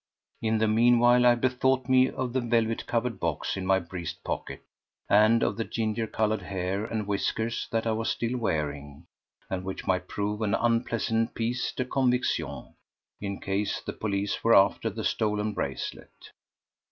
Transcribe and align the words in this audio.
In 0.41 0.57
the 0.57 0.67
meanwhile 0.67 1.27
I 1.27 1.35
bethought 1.35 1.87
me 1.87 2.09
of 2.09 2.33
the 2.33 2.41
velvet 2.41 2.87
covered 2.87 3.19
box 3.19 3.55
in 3.55 3.67
my 3.67 3.77
breast 3.77 4.23
pocket, 4.23 4.63
and 5.07 5.43
of 5.43 5.57
the 5.57 5.63
ginger 5.63 6.07
coloured 6.07 6.41
hair 6.41 6.83
and 6.85 7.05
whiskers 7.05 7.67
that 7.69 7.85
I 7.85 7.91
was 7.91 8.09
still 8.09 8.35
wearing, 8.35 9.05
and 9.47 9.63
which 9.63 9.85
might 9.85 10.07
prove 10.07 10.41
an 10.41 10.55
unpleasant 10.55 11.35
"piece 11.35 11.71
de 11.71 11.85
conviction" 11.85 12.73
in 13.19 13.39
case 13.41 13.79
the 13.79 13.93
police 13.93 14.43
were 14.43 14.55
after 14.55 14.89
the 14.89 15.03
stolen 15.03 15.53
bracelet. 15.53 16.31